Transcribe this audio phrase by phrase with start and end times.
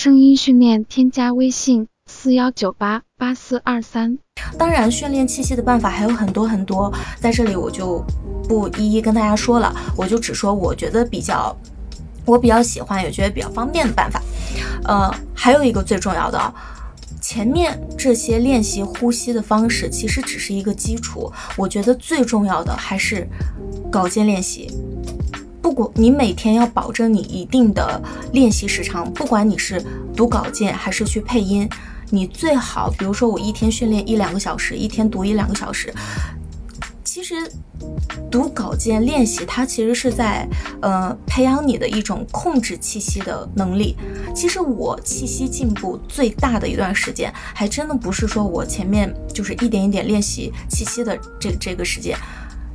[0.00, 4.16] 声音训练添加微信四幺九八八四二三。
[4.56, 8.00] 当然，训练气息的办法还有很多很多，在这里我就
[8.48, 11.52] 不一一跟大家说了，我就只说我觉得比较，
[12.24, 14.22] 我比较喜欢也觉得比较方便的办法。
[14.84, 16.54] 呃，还有一个最重要的，
[17.20, 23.26] 前面这些练习呼吸的方式其实只是一个基础，我觉得最重要的还是
[23.90, 24.70] 稿件练习。
[25.68, 28.00] 不管你每天要保证你一定的
[28.32, 29.84] 练习时长，不管你是
[30.16, 31.68] 读稿件还是去配音。
[32.08, 35.92] 你最好，比如说我一天训练一两个小时，一天读一两个小时。
[37.04, 37.34] 其实
[38.30, 40.48] 读稿件练习，它其实是在
[40.80, 43.94] 呃培养你的一种控制气息的能力。
[44.34, 52.16] 其实我气息进步最大的一段时间，还真的不是说我前面就是一点一点练习气息的这这个时间。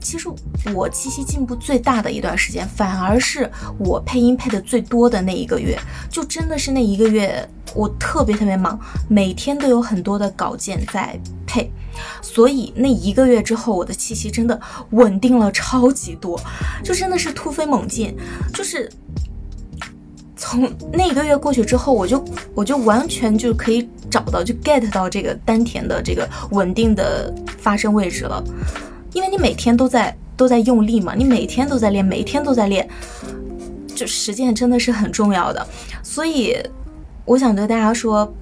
[0.03, 0.29] 其实
[0.75, 3.49] 我气息进步最大的一段时间，反而是
[3.79, 11.71] 我配音配的最多的那一个月，就真的是那一个月我特别特别忙，每天都有很多的稿件在配，
[12.21, 14.59] 所以那一个月之后，我的气息真的
[14.91, 16.39] 稳定了超级多，
[16.83, 18.15] 就真的是突飞猛进，
[18.53, 18.91] 就是
[20.35, 28.43] 从那一个月过去之后，我就我就完全就可以找到就 get 到这个丹田的这个稳定的发声位置了。
[29.13, 32.87] 因为你每天都在都在用力嘛，你每天都在练，每天都在练，
[33.95, 35.65] 就实践真的是很重要的。
[36.01, 36.55] 所以
[37.25, 38.33] 我想对大家说，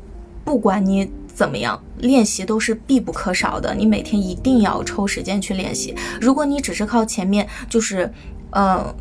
[0.43, 3.75] 不管你怎么样，练习都是必不可少的。
[3.75, 5.95] 你每天一定要抽时间去练习。
[6.19, 8.11] 如果你只是靠前面就是
[8.51, 8.93] 呃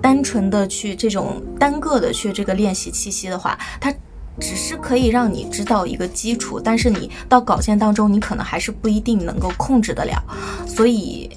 [0.00, 3.94] 单纯的去这种单个的去这个练习气息的话，它。
[4.40, 10.22] 只是可以让你知道一个基础，但是你到稿件当中，你可能还是不一定能够控制得了，
[10.66, 11.30] 所以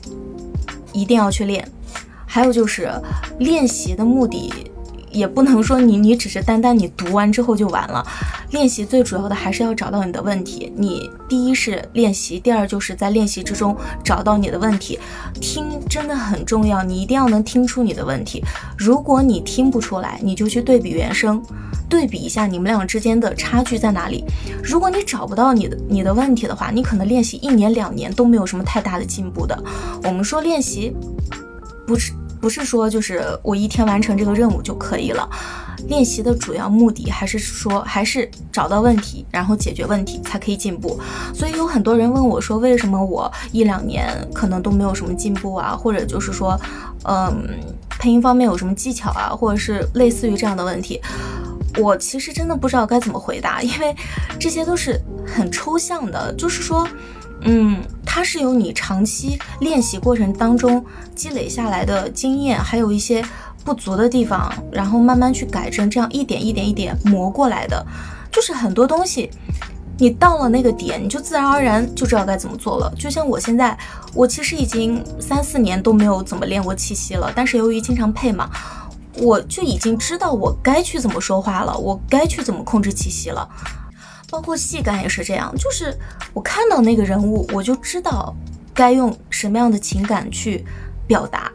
[0.94, 1.68] 一定要去练。
[2.26, 2.90] 还有就是
[3.40, 4.52] 练习的目的。
[5.12, 8.04] 也不能说你你只是单单你读完之后就完了，
[8.50, 10.74] 练习最主要的还是要找到你的问题。
[10.76, 14.98] 你第一是练习，第二就是在练习之中找到你的问题。
[15.40, 18.44] 听真的很重要，你一定要能听出你的问题。
[18.76, 21.40] 如果你听不出来，你就去对比原声，
[21.94, 24.26] 对比一下你们俩之间的差距在哪里。
[24.64, 29.56] 如果你找不到你的你的问题的话，你可能练习一年两年都没有什么太大的进步的。
[30.04, 30.92] 我们说练习
[31.86, 32.12] 不是。
[32.42, 35.26] 不是说就是我一天完成这个任务就可以了，
[35.88, 41.00] 练习的主要目的还是说还是找到问题，然后解决问题才可以进步。
[41.34, 45.74] 所以有很多人问我说，为什么我一两年可能都没有什么进步啊？
[45.74, 46.60] 或者就是说，
[47.06, 47.48] 嗯，
[47.98, 49.30] 配音方面有什么技巧啊？
[49.30, 51.00] 或者是类似于这样的问题，
[51.78, 53.96] 我其实真的不知道该怎么回答，因为
[54.40, 56.88] 这些都是很抽象的，就是说。
[57.46, 60.82] 嗯，它是由你长期练习过程当中
[61.14, 63.22] 积累下来的经验，还有一些
[63.66, 67.86] 不足的地方，然后慢慢去改正，这样一点一点一点磨过来的。
[68.32, 69.30] 就是很多东西，
[69.98, 72.90] 你到了那个点，你就自然而然就知道该怎么做了。
[72.98, 73.78] 就像我现在，
[74.14, 78.50] 我其实已经三四年都没有怎么练过气息了，但是由于经常配嘛，
[79.18, 83.48] 我就已经知道我该去怎么说话了，我该去怎么控制气息了。
[84.30, 85.96] 包括戏感也是这样，就是
[86.34, 88.36] 我看到那个人物，我就知道
[88.74, 90.66] 该用什么样的情感去
[91.06, 91.52] 表达。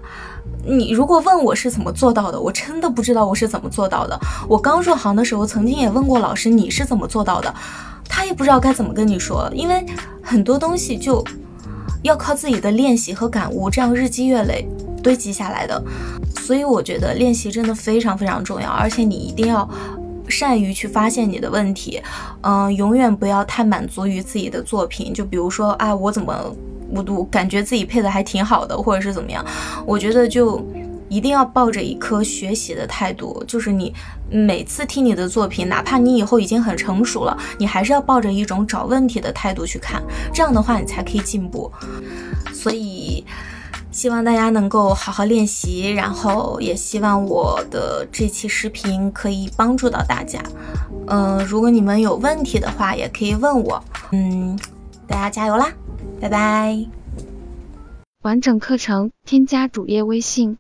[0.65, 4.19] 你如果问我是怎么做到的，我真的不知道我是怎么做到的。
[4.49, 7.53] 我刚入行的时候，曾经也问过老师你是怎么做到的，
[8.09, 9.85] 他也不知道该怎么跟你说，因为
[10.23, 11.25] 很多东西就
[12.03, 14.69] 要靠自己的练习和感悟，这样日积月累
[15.03, 15.83] 堆积下来的。
[16.49, 19.69] 所以我觉得练习真的非常非常重要，而且你一定要。
[20.31, 22.03] 善于去发现你的问题，
[22.43, 25.11] 嗯，永远不要太满足于自己的作品。
[25.11, 26.55] 就比如说，哎，我怎么
[26.91, 29.43] 我我感觉自己配的还挺好的，或者是怎么样？
[29.87, 30.63] 我觉得就
[31.09, 33.43] 一定要抱着一颗学习的态度。
[33.47, 33.91] 就是你
[34.31, 40.03] 每次听你的作品，哪怕你以后已经很成熟了，你还是要抱着一种找问题的态度去看。
[40.31, 41.73] 这样的话，你才可以进步。
[42.53, 43.25] 所以。
[43.99, 50.41] 希望大家能够好好练习，然后也希望我的这期视频可以帮助到大家。
[51.09, 53.83] 嗯，如果你们有问题的话，也可以问我。
[54.13, 54.57] 嗯，
[55.09, 55.73] 大家加油啦，
[56.21, 56.79] 拜拜。
[58.23, 60.59] 完整课程添加主页微信。